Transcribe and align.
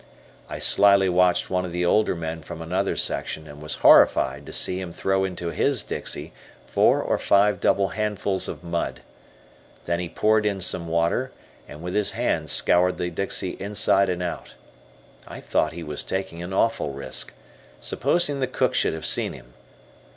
I 0.49 0.57
slyly 0.57 1.09
watched 1.09 1.51
one 1.51 1.63
of 1.63 1.71
the 1.71 1.85
older 1.85 2.15
men 2.15 2.41
from 2.41 2.59
another 2.59 2.95
section, 2.95 3.45
and 3.47 3.61
was 3.61 3.75
horrified 3.85 4.47
to 4.47 4.51
see 4.51 4.79
him 4.79 4.91
throw 4.91 5.23
into 5.23 5.49
his 5.49 5.83
dixie 5.83 6.33
four 6.65 7.03
or 7.03 7.19
five 7.19 7.61
double 7.61 7.89
handfuls 7.89 8.47
of 8.47 8.63
mud. 8.63 9.01
Then 9.85 9.99
he 9.99 10.09
poured 10.09 10.43
in 10.43 10.59
some 10.59 10.87
water, 10.87 11.31
and 11.67 11.83
with 11.83 11.93
his 11.93 12.13
hands 12.13 12.51
scoured 12.51 12.97
the 12.97 13.11
dixie 13.11 13.55
inside 13.59 14.09
and 14.09 14.23
out. 14.23 14.55
I 15.27 15.39
thought 15.39 15.73
he 15.73 15.83
was 15.83 16.01
taking 16.03 16.41
an 16.41 16.51
awful 16.51 16.93
risk. 16.93 17.31
Supposing 17.79 18.39
the 18.39 18.47
cook 18.47 18.73
should 18.73 18.95
have 18.95 19.05
seen 19.05 19.33
him! 19.33 19.53